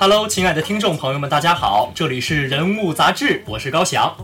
[0.00, 4.16] Hello，亲爱的听众朋友们，大家好，这里是人物杂志，我是高翔。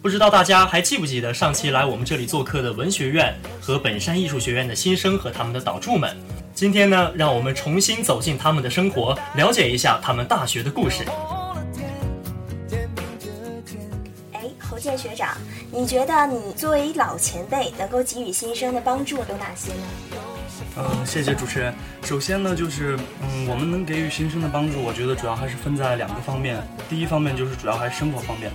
[0.00, 6.16] 不知道大家还记不记得上期来我们这里做客的文学院和本山艺术学院的新生和他们的导助们？
[6.54, 11.04] 今天呢，让我们重新走进他们的生活，了解一下他们大学的故事。
[14.32, 15.36] 哎，侯健学长，
[15.70, 19.82] 你觉得你作为老前辈，能够给予新生的帮助有哪些呢？
[20.76, 21.74] 嗯，谢谢主持人。
[22.02, 26.62] 首先呢，就是嗯，我们能给予新生的帮助，我觉得主要还是分在两个方面。
[26.88, 28.50] 第一方面就是主要还是生活方面。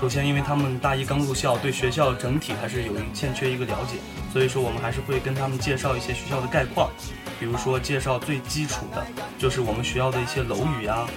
[0.00, 3.96] 首先，因为他们大一刚入校，对学校整体还是有欠缺一个了解，
[4.32, 6.90] 所以说我们还是会跟他们介绍一些学校的概况，
[7.38, 9.06] 比如说介绍最基础的，
[9.38, 11.08] 就是我们学校的一些楼宇啊，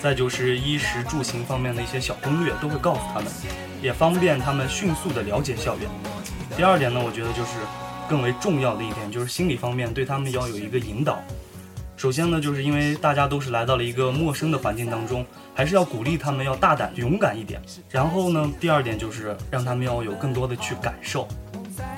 [0.00, 3.30] 再就是衣食住行方面的一些小攻略，都会告诉他们，
[3.82, 5.88] 也方便他们迅速的了解校园。
[6.56, 7.50] 第二点呢，我觉得就是
[8.08, 11.22] 更为重要的一点，就是心理方面对他们要有一个引导。
[11.96, 15.24] 首先呢，就是因为大家都是来到了一个陌生的环境当中，
[15.54, 17.62] 还是要鼓励他们要大胆勇敢一点。
[17.88, 21.26] 然后呢，第二点就是让他们要有更多的去感受，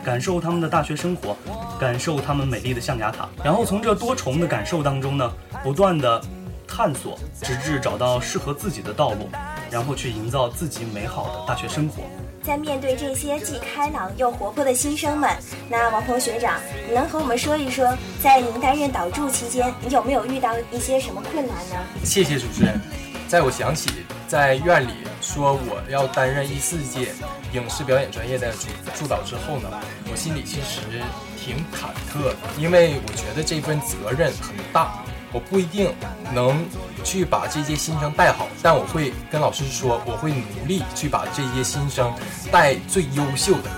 [0.05, 1.37] 感受他们的大学生活，
[1.81, 3.29] 感受他们美丽的象牙塔。
[3.43, 5.33] 然后从这多重的感受当中呢，
[5.65, 6.23] 不断的
[6.77, 9.31] 探索，直至找到适合自己的道路，
[9.71, 12.03] 然后去营造自己美好的大学生活。
[12.43, 15.35] 在面对这些既开朗又活泼的新生们，
[15.71, 21.77] 那王鹏学长，你能和我们说一说，在您担任导助期间，你有没有遇到一些什么困难呢？
[22.05, 22.79] 谢谢主持人。
[23.27, 23.91] 在我想起
[24.29, 27.09] 在院里说我要担任一四届
[27.55, 29.69] 影视表演专业的助助导之后呢，
[30.11, 31.03] 我心里其实
[31.43, 35.03] 挺忐忑的，因为我觉得这份责任很大。
[35.33, 35.93] 我不一定
[36.33, 36.65] 能
[37.05, 42.13] 去把这些新生带好，但我会跟老师说，我会努力去把这些新生
[42.51, 43.71] 带最优秀的。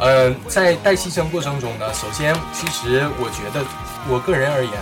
[0.00, 3.64] 嗯，在带新生过程中呢，首先，其实我觉得
[4.08, 4.72] 我个人而言，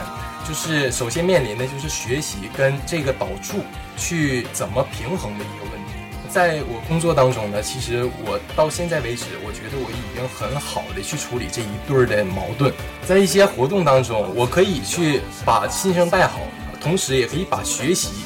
[0.47, 3.64] 就是首先面临的就是学习跟这个导助
[3.97, 5.85] 去怎么平衡的一个问题。
[6.31, 12.72] 在我工作当中呢，其实我到现在为止，我觉得我已经很好的去处理这一对儿的矛盾。
[13.06, 16.41] 在一些活动当中，我可以去把新生带好，
[16.81, 18.25] 同时也可以把学习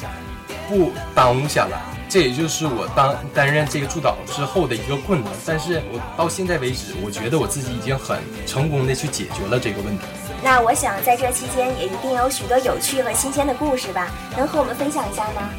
[0.67, 1.81] 不耽误下来。
[2.09, 5.31] 这也就是我当担任这个助导之后的一个困难。
[5.45, 10.03] 但是我到现在为止，我觉得我自己已经很成功的去解决了这个问题。
[10.43, 14.09] 那我想在这期间也一定有许多有趣和新鲜的故事吧？
[14.35, 15.49] 能和我们分享一下吗？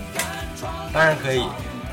[0.92, 1.42] 当然可以。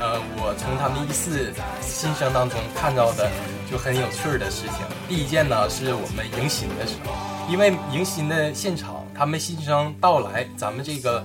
[0.00, 1.52] 呃，我从他们一四
[1.82, 3.30] 新生当中看到的
[3.70, 4.76] 就很有趣儿的事情。
[5.06, 7.12] 第一件呢，是我们迎新的时候，
[7.52, 11.22] 因为迎新的现场，他们新生到来，咱们这个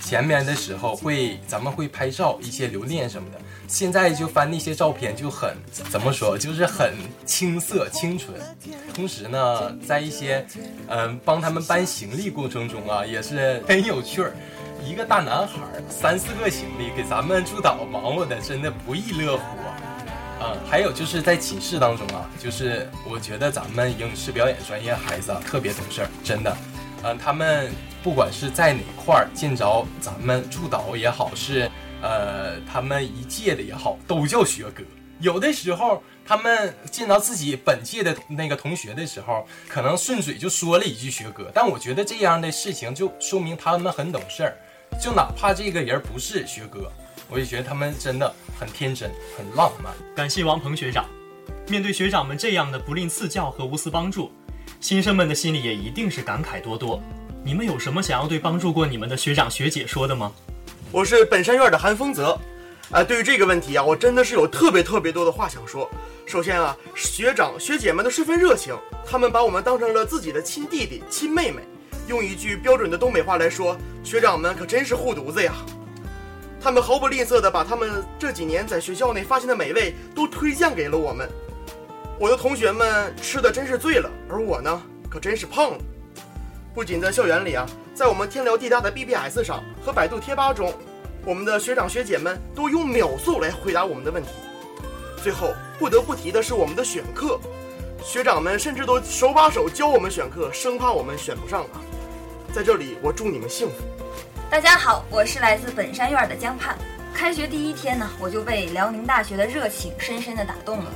[0.00, 3.38] 前面的时候会，咱们会拍照一些留念什么的。
[3.68, 6.94] 现在就翻那些照片，就很怎么说，就是很
[7.26, 8.34] 青涩清纯。
[8.94, 10.46] 同时呢，在一些
[10.88, 14.32] 嗯帮他们搬行李过程中啊，也是很有趣儿。
[14.82, 19.76] 一个大男孩，三四个行李，给咱们助导忙活的真的不亦乐乎啊！
[20.40, 26.56] 啊，还有就是在寝室当中啊，就是我觉得咱们影视表演专业孩子啊特别懂事儿，真的。
[27.02, 27.70] 嗯，他们
[28.02, 31.70] 不管是在哪块儿见着咱们助导也好，是
[32.02, 34.82] 呃他们一届的也好，都叫学哥。
[35.20, 44.56] 有的时候他们见到自己本届的那个同学的时候，可能顺嘴就说了一句学哥，但我觉得这样的事情就说明他们很懂事儿。
[45.00, 46.90] 就哪怕这个人不是学哥，
[47.28, 49.92] 我也觉得他们真的很天真、很浪漫。
[50.14, 51.04] 感谢王鹏学长，
[51.68, 54.32] 面对学长们这样的不吝赐教和无私帮助，
[54.80, 57.02] 新生们的心里也一定是感慨多多。
[57.44, 60.32] 你们有什么想要对帮助过你们的学长学姐说的吗？
[60.90, 62.38] 我是本山院的韩风泽，
[62.90, 65.90] 啊，对于这个问题啊，我真的是有特别特别多的话想说。
[66.26, 71.62] 首先啊，学长学姐们都十分热情，他们把我们当成了自己的亲弟弟、亲妹妹。
[72.06, 75.54] 用一句标准的东北话来说，学长们可真是护犊子呀！
[76.60, 81.28] 他们毫不吝啬地把他们这几年在学校内发现的美味都推荐给了我们。
[82.18, 85.78] 我的同学们吃的真是醉了，而我呢，可真是胖了。
[86.74, 90.72] 不仅在校园里啊，在我们天聊地大的 BBS 上和百度贴吧中，
[91.26, 94.28] 我们的学长学姐们都用秒速来回答我们的问题。
[95.22, 97.40] 最后不得不提的是我们的选课，
[98.04, 101.80] 学长们甚至都手把手教我们选课，生怕我们选不上啊。
[102.52, 103.76] 在这里，我祝你们幸福。
[104.50, 106.76] 大家好，我是来自本山院的江盼。
[107.14, 110.92] 开学第一天呢，我就被辽宁大学的热情深深的打动了。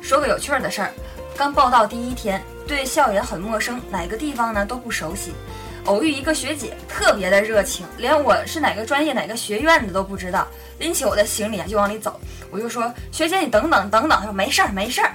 [0.00, 0.92] 说个有趣儿的事儿，
[1.36, 5.32] 刚报到第一天，对校园很陌生，哪个地方呢都不熟悉。
[5.86, 10.46] 偶遇一个学姐，特别的热情，连我是哪个专业、哪个学院的都不知道，
[10.78, 12.20] 拎起我的行李啊就往里走。
[12.50, 15.12] 我就说：“学姐，你等等等等。”她说：“没事儿，没事儿。”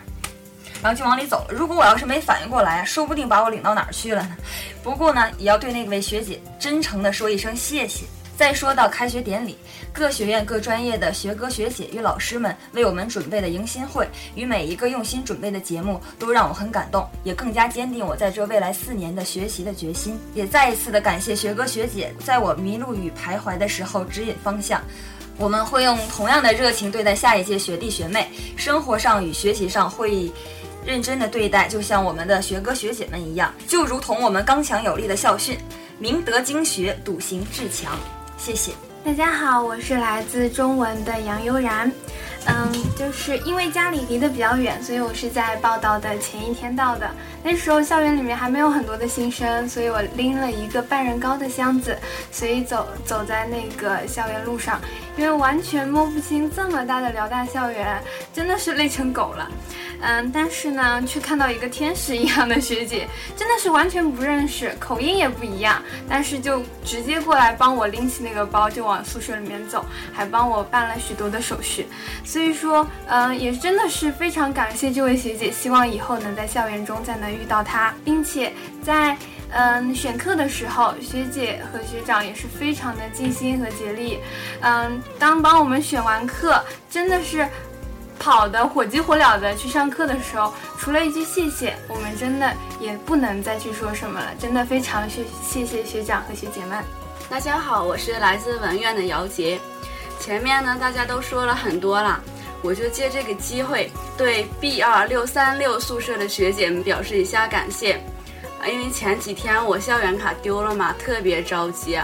[0.83, 1.53] 然后就往里走了。
[1.53, 4.35] 如果我要是没反应过来，说不定把我领到哪儿去了呢。
[4.83, 8.05] 不过呢，也要对那位学姐真诚的说一声谢谢。
[8.37, 9.57] 再说到开学典礼，
[9.91, 20.19] 各学院各专业的学哥学姐与老师们为我们准备的迎新会与每一个用心准备的节目，都让我很感动，也更加坚定我在这未来四年的学习的决心。
[20.35, 24.79] 也再一次的感谢学哥学姐，在我迷路与徘徊的时候指引方向。
[25.39, 30.31] 我们会用同样的热情对待下一届学弟学妹，生活上与学习上会
[30.85, 35.57] 认真的对待，就像我们的学哥学姐们一样，就如同我们刚强有力的校训：
[35.97, 37.97] 明德经学，笃行志强。
[38.37, 38.71] 谢谢
[39.03, 41.91] 大家好，我是来自中文的杨悠然。
[42.45, 47.09] 嗯，就是因为家里离得比较远，所以我是在报道的前一天到的。
[47.43, 51.97] 那时候校园里面还没有很多的新生，所以我拎了一个半人高的箱子，
[52.31, 54.79] 所以走走在那个校园路上，
[55.17, 58.01] 因为完全摸不清这么大的辽大校园，
[58.33, 59.49] 真的是累成狗了。
[60.01, 71.87] 嗯，但是呢，却看到一个天使一样的学姐，真的是完全不认识，口音也不一样，但是就直接过来帮我拎起那个包，就往宿舍里面走，还帮我办了许多的手续。
[72.23, 78.53] 所以说，嗯，也真的是非常感谢这位学姐，希望以后能在校园中再能遇到她，并且
[78.83, 79.17] 在
[79.51, 84.19] 嗯选课的时候，学姐和学长也是非常的尽心和竭力。
[84.61, 87.47] 嗯，当帮我们选完课，真的是。
[88.27, 94.35] 跑的火急火燎的去上课的时候，除了一句谢谢，我们真的也不能再去说什么了。
[94.37, 96.83] 真的非常谢谢谢学长和学姐们。
[97.29, 99.57] 大家好，我是来自文院的姚杰。
[100.19, 102.21] 前面呢大家都说了很多了，
[102.61, 107.93] 我就借这个机会对 B 二六三六宿舍的学姐们表示一下感谢。
[108.59, 111.97] 啊，因为前几天我校园卡丢了嘛，特别着急，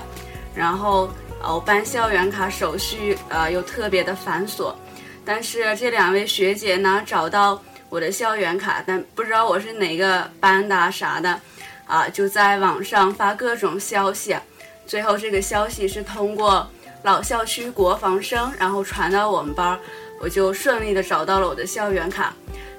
[0.56, 1.10] 然后
[1.44, 4.74] 呃办校园卡手续呃又特别的繁琐。
[5.26, 11.40] 但是这两位学姐呢，找到我的校园卡，但不知道我是哪个班的啥的，
[11.86, 14.36] 啊，就在网上发各种消息，
[14.86, 16.68] 最后这个消息是通过
[17.04, 19.80] 老校区国防生，然后传到我们班，
[20.20, 22.34] 我就顺利的找到了我的校园卡。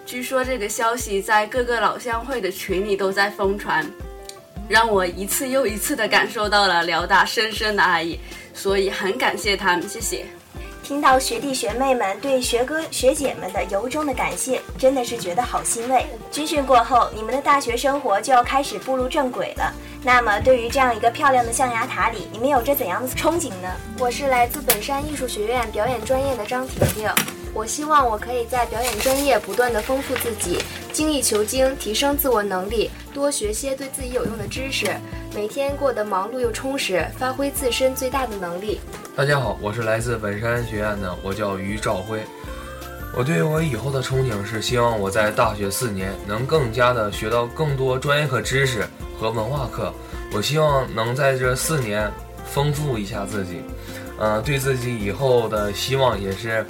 [0.05, 3.87] 据说这个消息在各个老乡会的群里都在疯传，
[4.69, 8.21] 让我一次又一次的感受到了辽大深深的爱意，
[8.53, 10.27] 所以很感谢他们，谢谢。
[10.85, 16.05] 听到学弟学妹们对学哥学姐们的由衷的感谢，真的是觉得好欣慰。
[16.31, 19.73] 军训过后，你们的大学生活就要开始步入正轨了。
[20.03, 23.73] 那么，对于这样一个漂亮的象牙塔里，你们有着怎样的憧憬呢？
[23.99, 27.09] 我是来自本山艺术学院表演专业的张婷婷。
[27.55, 30.59] 我希望我可以在表演专业不断的丰富自己，
[30.93, 34.95] 精益求精，提升自我能力，多学些对自己有用的知识，
[35.35, 38.83] 每天过得忙碌又充实，发挥自身最大的能力。
[39.17, 42.21] 大家好，我是来自本山学院的，我叫于兆辉。
[43.17, 48.85] 我对我以后的憧憬是，希望我在大学四年能更加的学到更多专业课知识
[49.17, 49.95] 和文化课。
[50.33, 52.11] 我希望能在这四年
[52.45, 53.63] 丰富一下自己，
[54.19, 56.67] 嗯，对自己以后的希望也是。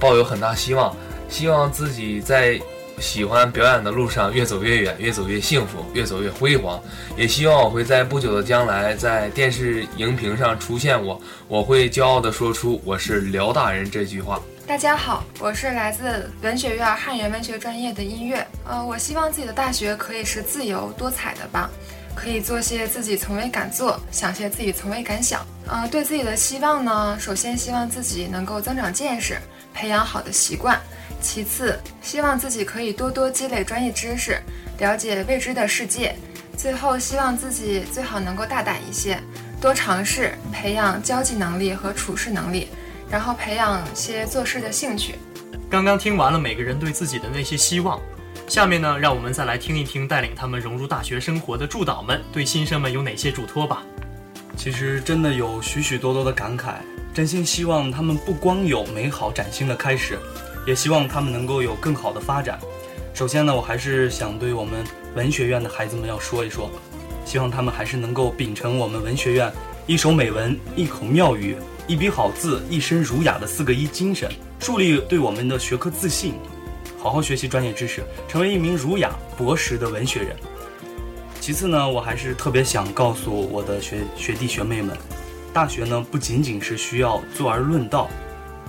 [0.00, 0.96] 抱有很大希望，
[1.28, 2.58] 希望自己在
[3.00, 6.80] 喜欢表演的路上越走越远，越走越幸福，越走越辉煌。
[7.16, 14.40] 也希望我会在不久的将来在电视荧屏上出现我，我会骄傲地说出“我是辽大人”这句话。
[14.66, 18.46] 大家好，我是来自文学院汉语言文学专业的音乐。
[18.66, 21.70] 呃，我希望自己的大学可以是自由多彩的吧，
[22.14, 25.40] 可以做些自己从未敢做，想些自己从未敢想。
[25.66, 29.38] 呃，对自己的希望呢，首先希望自己能够增长见识。
[29.72, 30.80] 培养好的习惯，
[31.30, 34.40] 其次希望自己可以多多积累专业知识，
[34.78, 36.16] 了解未知的世界，
[36.56, 39.20] 最后希望自己最好能够大胆一些，
[39.60, 42.68] 多尝试，培养交际能力和处事能力，
[43.10, 45.16] 然后培养些做事的兴趣。
[45.68, 48.00] 刚刚听完了每个人对自己的那些希望，
[48.48, 53.82] 下面呢，让我们再来听一听带领他们融入大学生活的助导们对新生们有哪些嘱托吧。
[54.56, 56.76] 其实真的有许许多多的感慨。
[57.14, 60.16] 真心希望他们不光有美好崭新的开始，
[60.68, 62.58] 也希望他们能够有更好的发展。
[63.14, 64.84] 首先呢，我还是想对我们
[65.14, 66.70] 文学院的孩子们要说一说，
[67.24, 69.50] 希望他们还是能够秉承我们文学院
[69.86, 71.56] 一首美文、一口妙语、
[71.86, 76.34] 一笔好字、一身儒雅的四个一精神，树立对我们的学科自信，
[76.98, 80.36] 好好学习专业知识，成为一名儒雅博识的文学人。
[81.40, 84.94] 其次呢，我还是特别想告诉我的学学弟学妹们。
[85.50, 88.10] 大学呢，不仅仅是需要坐而论道，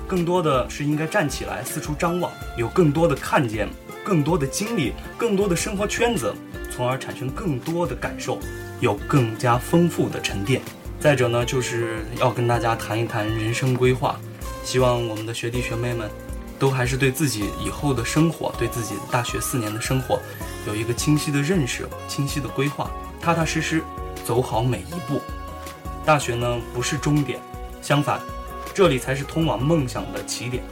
[0.09, 3.69] 更多的是应该站起来四处张望，有更多的看见，
[4.03, 6.33] 更多的经历，更多的生活圈子，
[6.71, 8.39] 从而产生更多的感受，
[8.79, 10.59] 有更加丰富的沉淀。
[10.99, 14.19] 再者呢，就是要跟大家谈一谈人生规划，
[14.63, 16.09] 希望我们的学弟学妹们，
[16.57, 20.19] 都还是对自己以后的生活，对自己大学四年的生活，
[20.65, 22.89] 有一个清晰的认识、清晰的规划，
[23.21, 23.83] 踏踏实实
[24.25, 25.21] 走好每一步。
[26.03, 27.39] 大学呢不是终点，
[27.79, 28.19] 相反，
[28.79, 30.63] 这里才是通往梦想的起点。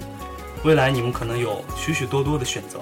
[0.64, 2.80] 未来你们可能有许许多多的选择，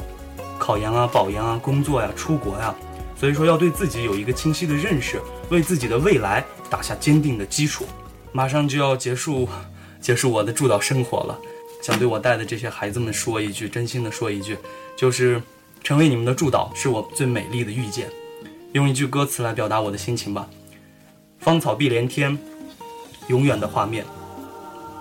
[0.60, 2.75] 考研啊、保研啊、工作呀、出国呀，
[3.20, 7.88] 所以说要对自己有一个清晰的认识，为自己的未来打下坚定的基础。
[8.34, 9.50] 马上就要结束，
[10.00, 11.36] 结束我的助导生活了，
[11.82, 14.55] 想对我带的这些孩子们说一句，真心的说一句，
[14.96, 15.41] 就是
[15.84, 18.08] 成为你们的助导是我最美丽的遇见。
[18.74, 20.48] 用一句歌词来表达我的心情吧：
[21.39, 22.38] 芳草碧连天，
[23.27, 24.05] 永远的画面。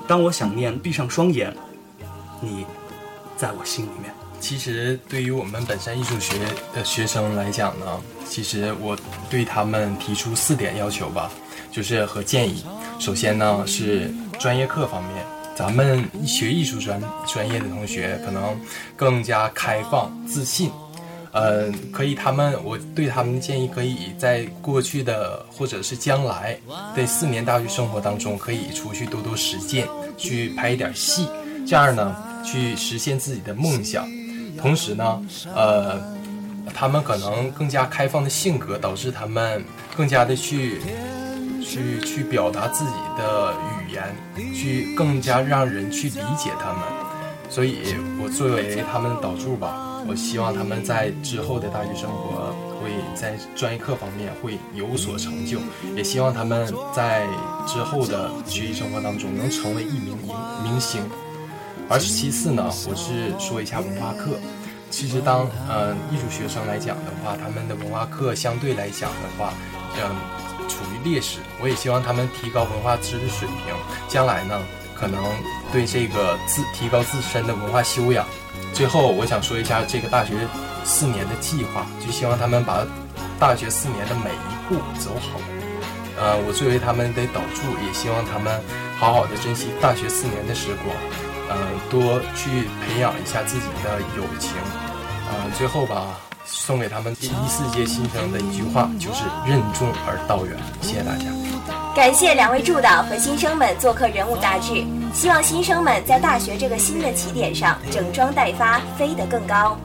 [0.07, 1.55] 当我想念，闭上双眼，
[2.41, 2.67] 你
[3.37, 4.13] 在我心里面。
[4.41, 6.35] 其实对于我们本山艺术学
[6.75, 7.87] 的学生来讲呢，
[8.29, 8.95] 其实我
[9.31, 11.31] 对他们提出四点要求吧，
[11.73, 12.63] 就是和建议。
[12.99, 15.25] 首先呢是专业课方面，
[15.57, 18.55] 咱们学艺术专专业的同学可能
[18.95, 20.71] 更加开放自信。
[21.35, 26.57] 呃，可以，他们我对他们建议，可以在过去的或者是将来
[26.95, 31.27] 的四年大学生活当中，可以出去多多实践，去拍一点戏，
[31.67, 34.07] 这样呢，去实现自己的梦想。
[34.63, 35.21] 同时呢，
[35.57, 36.01] 呃，
[36.73, 39.61] 他们可能更加开放的性格，导致他们
[39.97, 40.81] 更加的去
[41.61, 46.83] 去去表达自己的语言，去更加让人去理解他们。
[47.51, 49.84] 所以我作为他们的导助吧。
[50.07, 55.59] 我希望他们在之后的大学生活会在专业课方面会有所成就，
[55.97, 57.27] 也希望他们在
[57.67, 61.03] 之后的学习生活当中能成为一名明明星。
[61.89, 64.39] 而其次呢，我是说一下文化课。
[64.91, 69.53] 其实当呃艺术学生来讲的话，他们的文化课相对来讲的话，
[69.97, 71.41] 嗯，处于劣势。
[71.61, 73.75] 我也希望他们提高文化知识水平，
[74.09, 74.61] 将来呢
[75.05, 75.23] 可能
[75.71, 78.25] 对这个自提高自身的文化修养。
[78.73, 80.33] 最后，我想说一下这个大学
[80.83, 82.87] 四年的计划，就希望他们把
[83.39, 85.39] 大学四年的每一步走好。
[86.17, 88.59] 呃，我作为他们的导助，也希望他们
[88.99, 90.97] 好好的珍惜大学四年的时光，
[91.51, 91.55] 呃，
[91.91, 94.53] 多去培养一下自己的友情。
[95.29, 100.57] 呃，最后吧，送给他们第一四届新生的一句话，就是任重而道远。
[100.81, 101.54] 谢谢大家。
[101.95, 104.73] 感谢两位助导和新生们做客《人物杂志》，
[105.13, 109.79] 希望新生们在大学这个新的起点上整装待发，飞得更高。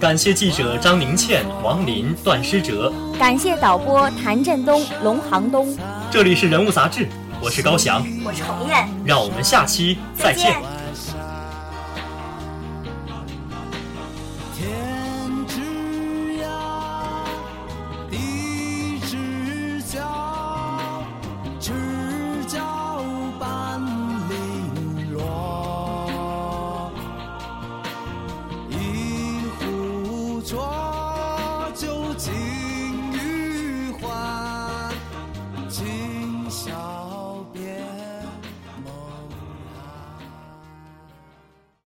[0.00, 5.76] 感谢记者张宁倩、王林、段诗哲，感谢导播谭振东、龙航东。
[6.08, 7.00] 这里是《人物杂志》，
[7.40, 10.52] 我是高翔，我是红艳，让我们下期再见。
[10.52, 10.71] 见